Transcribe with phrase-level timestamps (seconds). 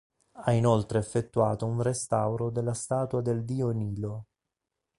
[0.31, 4.25] Ha inoltre effettuato un restauro della statua del dio Nilo.